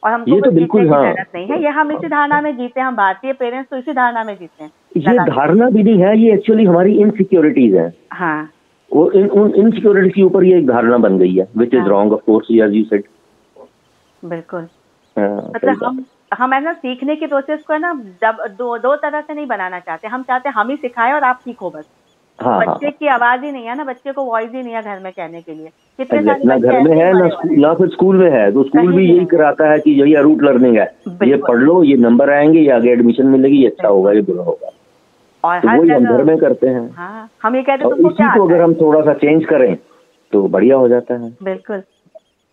[0.03, 2.87] और हमको ये तो बिल्कुल हाँ। नहीं है। ये हम इसी धारणा में जीते हैं
[2.87, 6.33] हम भारतीय पेरेंट्स तो इसी धारणा में जीते हैं। ये धारणा भी नहीं है ये
[6.33, 8.49] एक्चुअली हमारी इनसिक्योरिटीज है। हाँ।
[8.91, 12.13] वो इन उन इनसिक्योरिटीज के ऊपर ये एक धारणा बन गई है which is wrong
[12.13, 13.03] of course you said
[14.23, 14.67] बिल्कुल।
[15.15, 18.95] हाँ, मतलब हम हम है ना सीखने की प्रोसेस को है ना जब दो दो
[18.95, 21.85] तरह से नहीं बनाना चाहते। हम चाहते हम ही सिखाए और आप सीखो बस।
[22.39, 24.81] हाँ, बच्चे हाँ। की आवाज़ ही नहीं है ना बच्चे को वॉइस ही नहीं है
[24.83, 28.29] घर में कहने के लिए। कितने ना घर में है ना ना फिर स्कूल में
[28.31, 31.83] है तो स्कूल भी यही कराता है कि यही रूट लर्निंग है। ये पढ़ लो
[31.83, 34.69] ये नंबर आएँगे ये आगे एडमिशन मिलेगी ये अच्छा होगा ये बुरा होगा।
[35.43, 38.47] और तो वही हम घर में करते हैं। हाँ, हम ये कहते हैं इसी को
[38.47, 39.77] अगर हम थोड़ा सा चेंज करें
[40.31, 41.83] तो बढ़िया हो जाता है। बिल्कुल।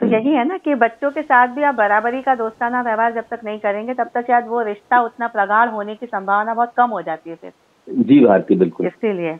[0.00, 3.24] तो यही है ना कि बच्चों के साथ भी आप बराबरी का दोस्ताना व्यवहार जब
[3.30, 6.90] तक नहीं करेंगे तब तक शायद वो रिश्ता उतना प्रगाढ़ होने की संभावना बहुत कम
[6.90, 7.52] हो जाती है फिर।
[7.88, 9.36] जी भारती बिल्कुल। इसीलिए।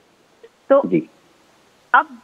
[0.69, 1.09] तो जी।
[1.93, 2.19] अब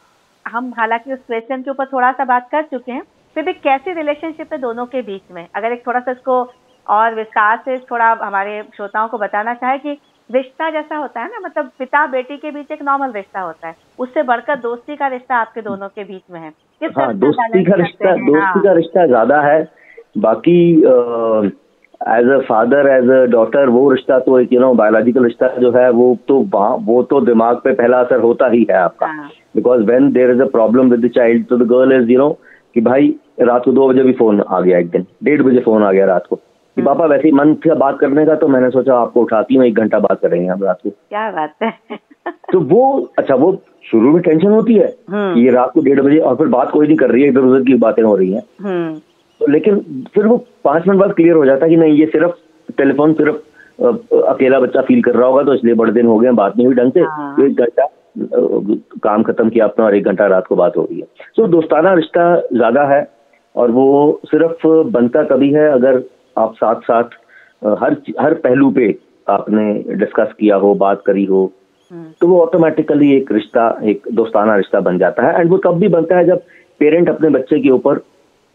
[0.45, 3.01] हम हालाँकि उस क्वेश्चन के ऊपर थोड़ा सा बात कर चुके हैं
[3.35, 5.47] फिर भी कैसी रिलेशनशिप है दोनों के बीच में?
[5.55, 6.41] अगर एक थोड़ा सा इसको
[6.87, 9.97] और विस्तार से थोड़ा हमारे श्रोताओं को बताना चाहे कि
[10.29, 13.75] रिश्ता जैसा होता है ना मतलब पिता बेटी के बीच एक नॉर्मल रिश्ता होता है
[13.99, 17.75] उससे बढ़कर दोस्ती का रिश्ता आपके दोनों के बीच में है। किस हाँ, दोस्ती का
[17.75, 19.61] रिश्ता दोस्ती हाँ। का रिश्ता ज़्यादा है।
[20.17, 20.59] बाकी
[22.11, 25.71] as a father as a daughter वो रिश्ता तो एक यू नो बायोलॉजिकल रिश्ता जो
[25.71, 26.39] है वो तो
[26.85, 29.07] वो तो दिमाग पे पहला असर होता ही है आपका।
[29.55, 32.29] Because when there is a problem with the child तो the girl is you know
[32.75, 35.83] कि भाई रात को दो बजे भी फ़ोन आ गया एक दिन। डेढ़ बजे फ़ोन
[35.83, 38.69] आ गया रात को। कि पापा वैसे ही मन था बात करने का तो मैंने
[38.69, 41.71] सोचा आपको उठाती हूँ एक घंटा बात करेंगे हम रात को। क्या बात है।
[42.53, 42.83] तो वो
[43.17, 43.51] अच्छा वो
[43.85, 46.71] शुरू में टेंशन होती है हम्म। कि ये रात को डेढ़ बजे और फिर बात
[46.71, 48.93] कोई नहीं कर रही है इधर उधर की बातें हो रही हैं हम्म।
[49.41, 49.79] तो लेकिन
[50.13, 52.31] फिर वो पाँच मिनट बाद क्लियर हो जाता है कि नहीं ये सिर्फ़
[52.77, 53.35] टेलीफोन सिर्फ़
[54.25, 56.75] अकेला बच्चा फील कर रहा होगा तो इसलिए बड़े दिन हो गए बात नहीं हुई
[56.75, 57.87] ढंग से हाँ। तो एक घंटा
[59.03, 61.93] काम खत्म किया अपना और एक घंटा रात को बात हो रही है तो दोस्ताना
[61.93, 63.07] रिश्ता ज़्यादा है
[63.55, 66.01] और वो सिर्फ़ बनता कभी है अगर
[66.37, 67.17] आप साथ साथ
[67.81, 68.95] हर हर पहलू पे
[69.27, 71.51] आपने डिस्कस किया हो बात करी हो।
[71.91, 75.87] तो वो ऑटोमेटिकली एक रिश्ता एक दोस्ताना रिश्ता बन जाता है। एंड वो तब भी
[75.89, 76.43] बनता है जब
[76.79, 78.01] पेरेंट अपने बच्चे के ऊपर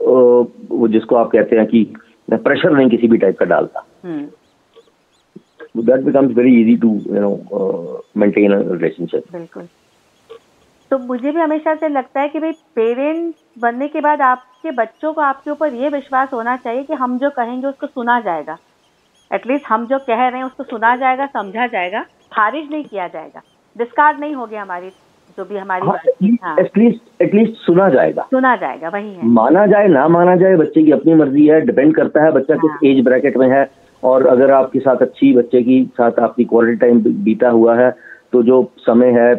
[0.01, 1.85] वो जिसको आप कहते हैं कि
[2.29, 3.85] प्रेशर नहीं किसी भी टाइप का डालता।
[5.77, 9.69] That becomes very easy to you know maintain relationship बिल्कुल।
[10.91, 15.13] तो मुझे भी हमेशा से लगता है कि भाई पेरेंट बनने के बाद आपके बच्चों
[15.13, 18.57] को आपके ऊपर ये विश्वास होना चाहिए कि हम जो कहेंगे उसको सुना जाएगा।
[19.31, 22.05] एटलीस्ट हम जो कह रहे हैं उसको सुना जाएगा समझा जाएगा।
[22.37, 23.43] खारिज नहीं किया जाएगा।
[23.77, 24.89] डिस्कार्ड नहीं होगी हमारी
[25.39, 25.89] जो भी हमारी
[26.61, 30.83] एटलीस्ट एटलीस्ट हाँ। सुना जाएगा। सुना जाएगा वही है। माना जाए ना माना जाए बच्चे
[30.83, 33.71] की अपनी मर्ज़ी है डिपेंड करता है बच्चा हाँ। किस एज ब्रैकेट में है
[34.03, 37.91] और अगर आपके साथ अच्छी बच्चे की साथ आपकी क्वालिटी टाइम बीता हुआ है
[38.33, 39.33] तो जो समय है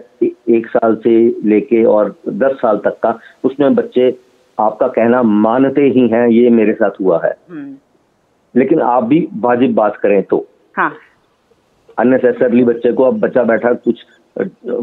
[0.50, 1.16] एक साल से
[1.50, 4.16] लेके और दस साल तक का उसमें बच्चे
[4.60, 7.76] आपका कहना मानते ही हैं ये मेरे साथ हुआ है। हम्म।
[8.56, 10.46] लेकिन आप भी वाजिब बात करें तो।
[10.78, 10.94] हाँ।
[11.98, 14.04] अननेसेसरली बच्चे को अब बच्चा बैठा कुछ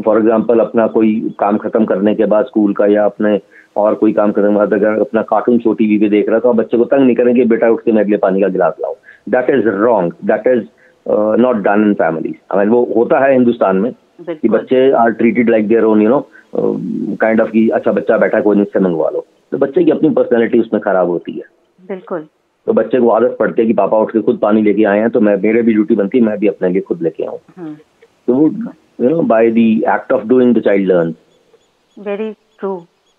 [0.05, 3.39] फॉर एग्ज़ाम्पल अपना कोई काम खत्म करने के बाद स्कूल का या अपने
[3.77, 6.55] और कोई काम खत्म बाद अगर अपना कार्टून शो टीवी पे देख रहा तो आप
[6.55, 8.95] बच्चे को तंग नहीं करेंगे बेटा उठ के मेरे लिए पानी का गिलास लाओ
[9.29, 10.63] that is wrong that is
[11.41, 15.67] not done in families I वो होता है हिंदुस्तान में कि बच्चे are treated like
[15.67, 16.19] their own you know
[17.21, 20.09] kind of की अच्छा बच्चा बैठा कोई नहीं से मंगवा लो। तो बच्चे की अपनी
[20.09, 21.43] पर्सनैलिटी उसमें खराब होती है।
[21.79, 22.27] बिल्कुल।
[22.67, 25.09] तो बच्चे को आदत पड़ती है कि पापा उठ के खुद पानी लेके आए हैं
[25.09, 27.75] तो मैं मेरे भी ड्यूटी बनती है मैं भी अपने लिए खुद लेके आऊँ। हम्म।
[28.27, 28.47] तो वो
[29.01, 29.57] you know by the
[29.95, 31.13] act of doing the child learn
[31.97, 32.75] very true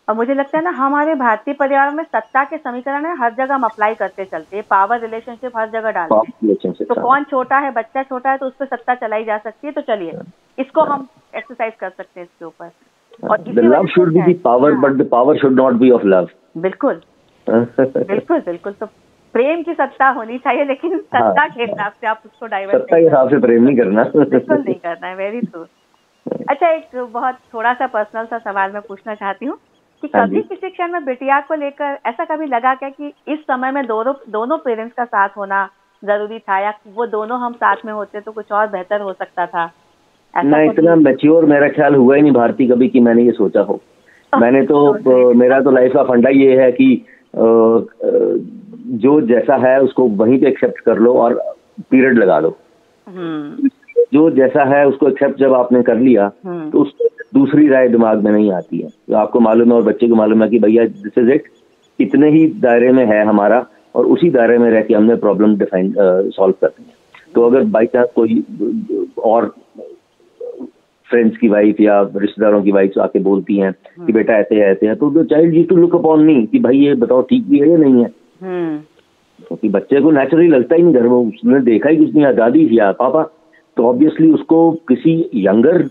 [0.08, 3.54] और मुझे लगता है ना हमारे भारतीय परिवार में सत्ता के समीकरण है हर जगह
[3.54, 7.58] हम अप्लाई करते चलते हैं। पावर रिलेशनशिप हर जगह डालते हैं। तो हाँ। कौन छोटा
[7.58, 10.24] है बच्चा छोटा है तो उस पर सत्ता चलाई जा सकती है तो चलिए हाँ।
[10.58, 11.06] इसको हम
[11.36, 15.74] एक्सरसाइज कर सकते हैं इसके ऊपर। Love should be power but the power should not
[15.74, 16.28] be of love
[16.58, 17.00] बिल्कुल।
[17.48, 18.86] बिल्कुल बिल्कुल तो
[19.36, 22.96] प्रेम की सत्ता होनी चाहिए लेकिन हाँ। सत्ता के हिसाब से आप उसको डाइवर्ट सत्ता
[22.96, 25.64] के हिसाब से प्रेम नहीं करना। बिल्कुल नहीं करना है वेरी ट्रू
[26.50, 29.56] अच्छा एक बहुत थोड़ा सा पर्सनल सा सवाल मैं पूछना चाहती हूँ
[30.02, 33.38] कि हाँ कभी किसी क्षण में बिटिया को लेकर ऐसा कभी लगा क्या कि इस
[33.40, 35.68] समय में दोनों दोनों पेरेंट्स का साथ होना
[36.02, 39.46] ज़रूरी था या वो दोनों हम साथ में होते तो कुछ और बेहतर हो सकता
[39.46, 39.64] था?
[40.34, 43.80] ना इतना मेच्योर मेरा ख्याल हुआ ही नहीं भारती कभी कि मैंने ये सोचा हो।
[44.32, 46.88] मैंने तो मेरा तो लाइफ का फंडा ये है कि
[47.36, 51.34] जो जैसा है उसको वहीं पे एक्सेप्ट कर लो और
[51.90, 52.56] पीरियड लगा दो
[53.06, 53.68] हम्म।
[54.12, 56.92] जो जैसा है उसको एक्सेप्ट जब आपने कर लिया हम्म। तो उस
[57.34, 60.42] दूसरी राय दिमाग में नहीं आती है तो आपको मालूम है और बच्चे को मालूम
[60.42, 61.48] है कि भैया दिस इज़ इट
[61.98, 65.92] इतने ही दायरे में है हमारा और उसी दायरे में रह के हमने प्रॉब्लम डिफाइन
[65.98, 66.94] सॉल्व करनी है
[67.34, 68.44] तो अगर बाई चांस कोई
[69.24, 69.54] और
[71.10, 74.86] फ्रेंड्स की वाइफ या रिश्तेदारों की वाइफ आके बोलती हैं कि हम्म। बेटा ऐसे ऐसे
[74.86, 77.70] है तो चाइल्ड जी टू लुक अपॉन मी कि भाई ये बताओ ठीक भी है
[77.70, 78.10] या नहीं है
[78.42, 78.78] हम्म।
[79.38, 82.90] क्योंकि बच्चे को नेचुरली लगता ही नहीं घर में उसने देखा ही किसने आज़ादी किया
[82.96, 83.22] पापा
[83.76, 85.82] तो ऑब्वियसली उसको किसी यंगर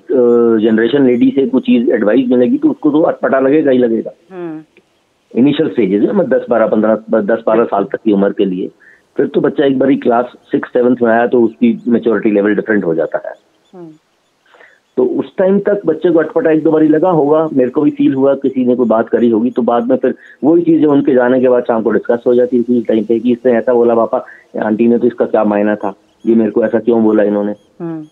[0.62, 4.12] जनरेशन लेडी से कुछ चीज़ एडवाइस मिलेगी तो उसको तो अटपटा लगेगा ही लगेगा
[5.32, 8.69] इनिशियल स्टेजेस में दस बारह पंद्रह दस बारह साल तक की उम्र के लिए
[9.17, 12.84] फिर तो बच्चा एक बारी क्लास सिक्स सेवन्थ में आया तो उसकी मेच्योरिटी लेवल डिफरेंट
[12.86, 13.34] हो जाता है
[13.73, 13.88] हम्म।
[14.98, 17.92] तो उस टाइम तक बच्चे को अटपटा एक दो बारी लगा होगा मेरे को भी
[17.92, 21.14] फील हुआ किसी ने कोई बात करी होगी तो बाद में फिर वही चीज़ें उनके
[21.14, 23.96] जाने के बाद शाम को डिस्कस हो जाती थी टाइम पे कि इसने ऐसा बोला
[23.96, 24.26] पापा
[24.66, 25.94] आंटी ने तो इसका क्या मायना था?
[26.26, 27.56] ये मेरे को ऐसा क्यों बोला इन्होंने?
[27.82, 28.04] हम्म।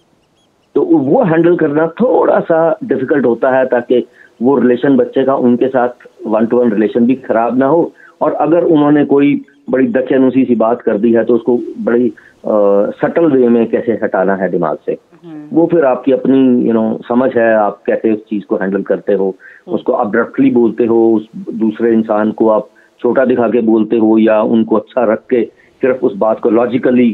[0.75, 4.03] तो वो हैंडल करना थोड़ा सा डिफ़िकल्ट होता है ताकि
[4.41, 7.91] वो रिलेशन बच्चे का उनके साथ वन टू वन रिलेशन भी खराब ना हो।
[8.21, 9.33] और अगर उन्होंने कोई
[9.69, 12.11] बड़ी दक्षिणुसी सी बात कर दी है तो उसको बड़ी
[12.43, 16.83] सटल वे में कैसे हटाना है दिमाग से हम्म। वो फिर आपकी अपनी यू नो
[17.07, 20.99] समझ है आप कैसे उस चीज़ को हैंडल करते हो हम्म। उसको अब्रप्टली बोलते हो
[21.15, 22.69] उस दूसरे इंसान को आप
[23.01, 25.43] छोटा दिखा के बोलते हो या उनको अच्छा रख के
[25.81, 27.09] सिर्फ़ उस बात को लॉजिकली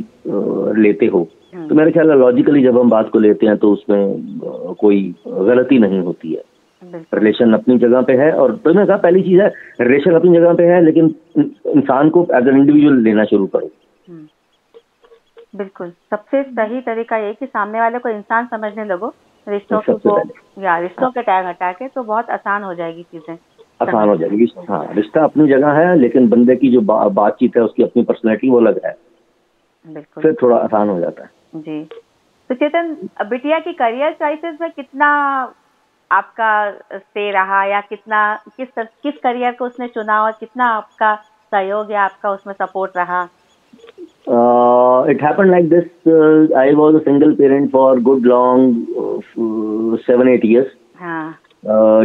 [0.78, 4.30] लेते हो हम्म। तो मेरे ख्याल लॉजिकली जब हम बात को लेते हैं तो उसमें
[4.80, 6.44] कोई गलती नहीं होती है
[7.14, 9.48] रिलेशन अपनी जगह पे है और तो मैं कहा पहली चीज़ है
[9.82, 11.16] रिलेशन अपनी जगह पे है लेकिन
[11.76, 13.70] इंसान को एज एन इंडिविजुअल लेना शुरू करो।
[15.54, 19.14] बिल्कुल। सबसे सही तरीका ये कि सामने वाले को इंसान समझने लगो
[19.48, 20.20] रिश्तों को
[20.64, 23.36] या रिश्तों के टैग हटा के तो बहुत आसान हो जाएगी चीज़ें।
[23.82, 27.64] आसान हो जाएगी। हाँ। रिश्ता अपनी जगह है लेकिन बंदे की जो बा, बातचीत है
[27.64, 28.96] उसकी अपनी पर्सनैलिटी वो अलग है।
[29.86, 31.84] बिल्कुल। फिर थोड़ा आसान हो जाता है। जी।
[32.50, 32.94] तो चेतन
[33.30, 35.08] बिटिया की करियर चॉइसेस में कितना
[36.12, 41.16] आपका स्टे रहा या कितना किस किस करियर को उसने चुना और कितना आपका
[41.52, 43.24] सहयोग या आपका उसमें सपोर्ट रहा?
[45.12, 48.86] It happen like this I was a single parent for good long
[50.08, 50.68] seven eight years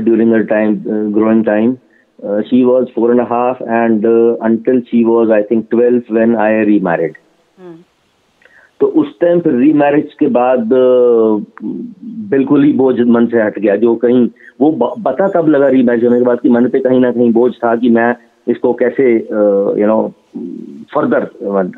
[0.05, 0.77] during her time
[1.13, 1.77] growing time
[2.49, 6.31] she was four and a half and uh, until she was i think 12 when
[6.37, 7.17] i remarried.
[7.59, 7.75] Hmm.
[8.81, 10.71] तो उस time फिर remarriage के बाद
[12.31, 14.29] बिल्कुल ही बोझ मन से हट गया। जो कहीं
[14.61, 14.71] वो
[15.07, 17.77] पता तब लगा रीमैरिज होने के बाद कि मन पे कहीं ना कहीं बोझ था
[17.77, 18.15] कि मैं
[18.47, 20.03] इसको कैसे you know
[20.95, 21.29] further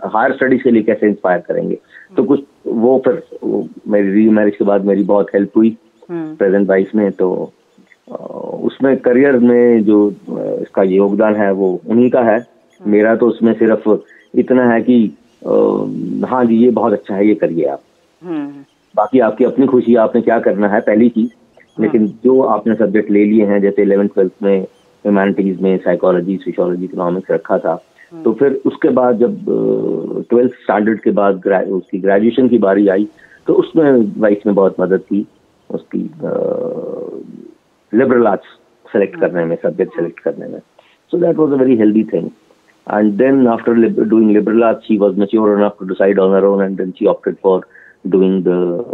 [0.06, 1.78] higher studies के लिए कैसे इंस्पायर करेंगे
[2.16, 5.76] तो कुछ वो फिर वो मेरी रीमैरिज के बाद मेरी बहुत हेल्प हुई
[6.10, 7.30] प्रेजेंट हम्म। वाइफ में तो
[8.08, 10.08] उसमें करियर में जो
[10.62, 13.88] इसका योगदान है वो उन्हीं का है हम्म। मेरा तो उसमें सिर्फ़
[14.34, 14.98] इतना है कि
[16.26, 17.82] हाँ जी ये बहुत अच्छा है ये करिए आप
[18.22, 21.30] हम्म। बाकी आपकी अपनी खुशी आपने क्या करना है पहली चीज़।
[21.78, 24.66] लेकिन जो आपने सब्जेक्ट ले लिए हैं जैसे इलेवेंथ ट्वेल्थ में
[25.06, 27.74] ह्यूमैनिटीज में साइकोलॉजी सोशोलॉजी इकोनॉमिक्स रखा था।
[28.24, 29.34] तो फिर उसके बाद जब
[30.30, 33.08] ट्वेल्थ स्टैंडर्ड के बाद ग्रा, उसकी ग्रेजुएशन की बारी आई
[33.46, 35.26] तो उसमें वाइफ ने बहुत मदद की।
[35.70, 35.98] उसकी
[37.92, 38.48] लिबरल आर्ट्स
[38.92, 40.58] सेलेक्ट करने में सब्जेक्ट सेलेक्ट करने में।
[41.10, 42.30] So that was a very healthy thing
[42.86, 43.72] And then after
[44.10, 47.08] doing liberal arts, she was mature enough to decide on her own, and then she
[47.12, 47.54] opted for
[48.04, 48.84] doing the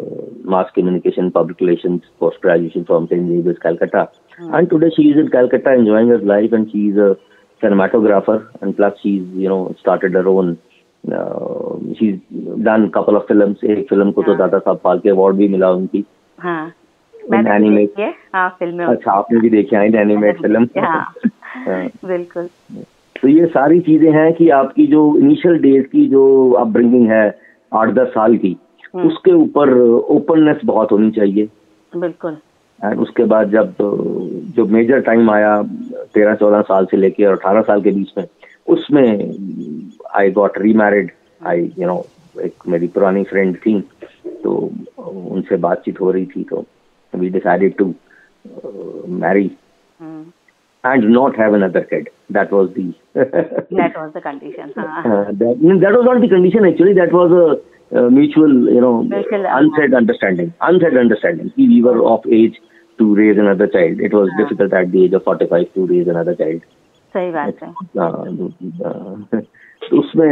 [0.45, 3.27] mass communication public relations post graduation from St.
[3.29, 4.11] Xavier's, Calcutta.
[4.39, 4.59] Mm.
[4.59, 7.17] And today she is in Calcutta enjoying her life, and she is a
[7.63, 10.59] cinematographer, and plus she's you know started her own.
[11.05, 12.19] Uh, she's
[12.63, 13.59] done a couple of films.
[13.65, 16.05] एक film को तो Dada Saheb Phalke award भी मिला उनकी
[16.39, 16.73] हाँ
[17.31, 18.01] मैंने animate
[18.35, 21.15] हाँ film अच्छा आपने भी देखी है एनिमेट फ़िल्म हाँ
[22.05, 22.49] बिल्कुल
[23.23, 26.25] तो ये सारी चीज़ें हैं कि आपकी जो इनिशियल डेज़ की जो
[26.61, 27.27] अपब्रिंगिंग है
[27.73, 28.62] आठ दस साल की हम्म।
[28.95, 29.73] उसके ऊपर
[30.17, 31.49] ओपननेस बहुत होनी चाहिए
[31.97, 32.37] बिल्कुल
[32.85, 33.75] एंड उसके बाद जब
[34.57, 35.61] जो मेजर टाइम आया
[36.15, 38.27] तेरह चौदह साल से लेके और अठारह साल के बीच में
[38.75, 39.07] उसमें
[40.17, 41.11] I got remarried
[41.47, 42.05] I you know
[42.45, 43.81] एक मेरी पुरानी फ्रेंड थी
[44.45, 44.55] तो
[44.99, 46.65] उनसे बातचीत हो रही थी तो
[47.13, 47.95] we decided to
[49.25, 49.51] marry
[50.85, 52.09] and not have another kid.
[52.31, 54.73] That was the that was the condition.
[54.83, 56.95] Uh, that, that was not the condition actually.
[56.95, 57.45] That was a,
[57.93, 60.53] a mutual, you know, mutual, unsaid understanding.
[60.61, 61.53] Unsaid understanding.
[61.57, 62.61] We were of age
[62.99, 64.01] to raise another child.
[64.01, 66.63] It was uh, difficult at the age of 45 to raise another child.
[67.15, 69.41] सही बात है
[69.83, 70.29] तो उसमें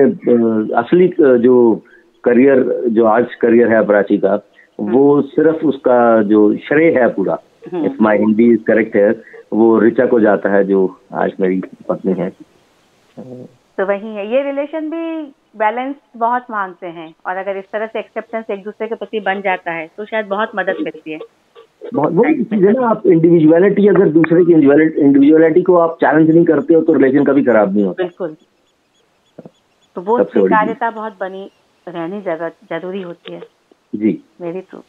[0.80, 1.08] असली
[1.44, 1.56] जो
[2.24, 2.62] career
[2.96, 4.34] जो आज career है प्राची का
[4.78, 5.98] वो सिर्फ़ उसका
[6.30, 7.38] जो श्रेय है पूरा
[7.84, 9.10] if my Hindi is correct है
[9.52, 10.86] वो रिचा को जाता है जो
[11.24, 12.30] आज मेरी पत्नी है
[13.16, 15.04] तो वही है ये रिलेशन भी
[15.54, 19.40] बैलेंस बहुत मांगते हैं और अगर इस तरह से एक्सेप्टेंस एक दूसरे के प्रति बन
[19.40, 21.18] जाता है तो शायद बहुत मदद मिलती है।
[21.94, 26.44] बहुत वो चीज़ है ना आप इंडिविजुअलिटी अगर दूसरे की इंडिविजुअलिटी को आप चैलेंज नहीं
[26.44, 28.36] करते हो तो रिलेशन कभी खराब नहीं होता। बिल्कुल।
[29.96, 31.50] तो वो स्वीकार्यता बहुत बनी
[31.86, 33.40] रहनी ज़रूरी होती है।
[33.94, 34.84] जी। मेरी तो।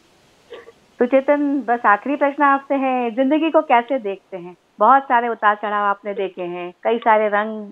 [1.00, 4.56] तो चेतन बस आखिरी प्रश्न आपसे है ज़िंदगी को कैसे देखते हैं?
[4.80, 7.72] बहुत सारे उतार चढ़ाव आपने देखे हैं कई सारे रंग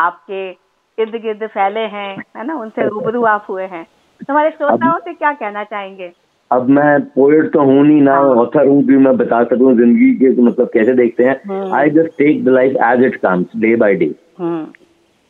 [0.00, 0.50] आपके
[0.98, 2.54] इर्द गिर्द फैले हैं है ना?
[2.54, 3.86] उनसे रूबरू आप हुए हैं।
[4.30, 6.10] हमारे श्रोताओं से क्या कहना चाहेंगे?
[6.50, 10.30] अब मैं पोएट तो हूँ नहीं ना ऑथर हूँ कि मैं बता सकूँ ज़िंदगी के
[10.42, 14.14] मतलब कैसे देखते हैं। I just take the life as it comes day by day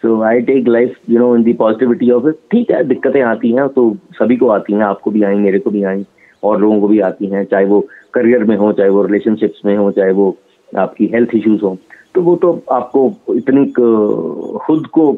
[0.02, 3.52] so I take life you know in the positivity of it ठीक है दिक्कतें आती
[3.52, 6.04] हैं तो सभी को आती हैं आपको भी आई मेरे को भी आई
[6.42, 7.80] और लोगों को भी आती हैं चाहे वो
[8.14, 10.36] करियर में हो चाहे वो रिलेशनशिप्स में हो चाहे वो
[10.72, 11.76] आपकी हेल्थ इश्यूज़ हो।
[12.14, 13.64] तो वो तो आपको इतनी
[14.66, 15.12] खुद को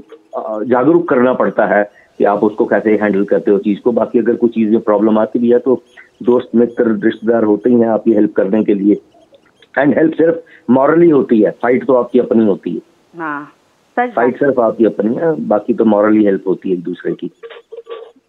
[0.66, 1.83] जागरूक करना पड़ता है
[2.18, 5.18] कि आप उसको कैसे हैंडल करते हो चीज़ को। बाकी अगर कोई चीज़ में प्रॉब्लम
[5.18, 5.83] आती भी है तो
[6.22, 8.94] दोस्त मित्र रिश्तेदार होते ही हैं आपकी हेल्प करने के लिए।
[9.75, 12.81] एंड हेल्प सिर्फ़ मॉरली होती है फाइट तो आपकी अपनी होती है।
[13.14, 13.53] हाँ
[13.96, 17.31] फाइट सिर्फ़ आपकी अपनी है बाकी तो मॉरली हेल्प होती है एक दूसरे की।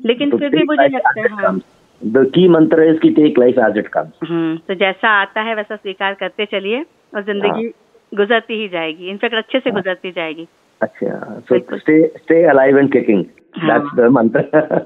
[0.06, 1.60] लेकिन तो फिर भी मुझे लगता है हाँ।
[2.02, 5.76] द की मंत्र है इसकी take life as it comes तो जैसा आता है वैसा
[5.76, 6.82] स्वीकार करते चलिए
[7.16, 7.72] और ज़िंदगी हाँ.
[8.12, 9.80] गुजरती ही जाएगी। इनफेक्ट अच्छे से हाँ.
[9.80, 10.48] गुजरती जाएगी।
[10.82, 13.24] अच्छा so stay stay alive and kicking
[13.60, 14.42] that's the मंत्र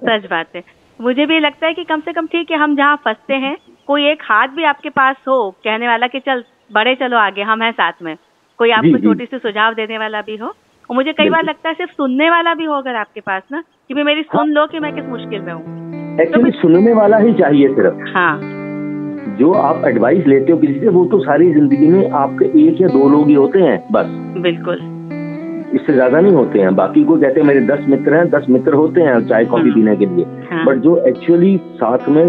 [0.06, 0.64] सच बात है।
[1.00, 3.56] मुझे भी लगता है कि कम से कम ठीक है हम जहाँ फंसते हैं
[3.88, 7.62] कोई एक हाथ भी आपके पास हो कहने वाला कि चल बड़े चलो आगे हम
[7.62, 8.16] हैं साथ में।
[8.60, 10.48] कोई आपको छोटी सी सुझाव देने वाला भी हो।
[10.90, 13.62] और मुझे कई बार लगता है सिर्फ़ सुनने वाला भी हो अगर आपके पास ना
[13.62, 17.18] कि भी मेरी सुन लो कि मैं किस मुश्किल में हूँ। एक्चुअली तो सुनने वाला
[17.18, 18.40] ही चाहिए सिर्फ़। हाँ।
[19.38, 22.88] जो आप एडवाइस लेते हो किसी से वो तो सारी ज़िंदगी में आपके एक या
[22.88, 24.06] दो लोग ही होते हैं बस।
[24.42, 24.91] बिल्कुल।
[25.76, 28.74] इससे ज़्यादा नहीं होते हैं। बाकी को कहते हैं मेरे दस मित्र हैं दस मित्र
[28.74, 32.24] होते हैं चाय कॉफ़ी हाँ। पीने के लिए। हाँ। बट जो एक्चुअली साथ में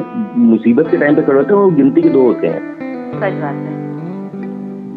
[0.45, 2.61] मुसीबत के टाइम पे खड़े होते हैं वो गिनती के दो होते हैं।
[3.15, 3.81] सच बात है।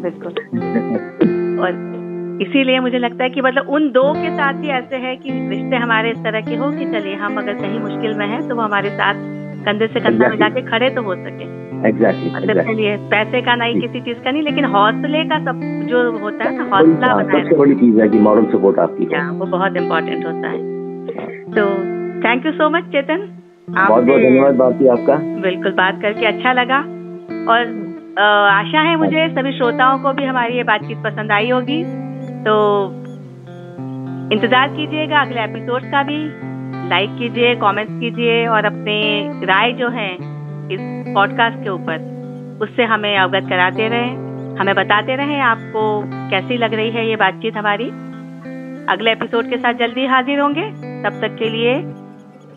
[0.02, 0.32] बिल्कुल।
[1.60, 1.84] और
[2.42, 5.76] इसीलिए मुझे लगता है कि मतलब उन दो के साथ ही ऐसे है कि रिश्ते
[5.76, 8.62] हमारे इस तरह के हो कि चलिए हम अगर कहीं मुश्किल में हैं तो वो
[8.62, 9.24] हमारे साथ
[9.66, 11.46] कंधे से कंधा मिला के खड़े तो हो सके।
[11.86, 15.60] एग्जैक्टली मतलब चलिए पैसे का नहीं किसी चीज़ का नहीं लेकिन हौसले का सब
[15.90, 19.32] जो होता है ना हौसला हाँ, सबसे बड़ी चीज़ है कि मॉरल सपोर्ट आपकी हाँ।
[19.32, 20.60] वो बहुत इम्पोर्टेंट होता है।
[21.52, 21.66] तो
[22.22, 23.28] thank you so much Chetan
[23.70, 26.80] बहुत बहुत धन्यवाद बाकी आपका। बिल्कुल बात करके अच्छा लगा।
[27.50, 27.74] और
[28.20, 31.82] आशा है मुझे सभी श्रोताओं को भी हमारी ये बातचीत पसंद आई होगी।
[32.44, 32.54] तो
[34.34, 36.20] इंतज़ार कीजिएगा अगले एपिसोड का भी।
[36.90, 38.96] लाइक कीजिए कमेंट्स कीजिए और अपने
[39.46, 40.10] राय जो है
[40.72, 42.14] इस पॉडकास्ट के ऊपर।
[42.62, 44.16] उससे हमें अवगत कराते रहें,
[44.58, 47.90] हमें बताते रहें आपको कैसी लग रही है ये बातचीत हमारी।
[48.90, 50.70] अगले एपिसोड के साथ जल्दी हाजिर होंगे।
[51.04, 51.76] तब तक के लिए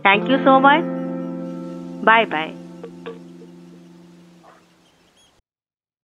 [0.07, 0.85] thank you so much
[2.05, 2.58] bye bye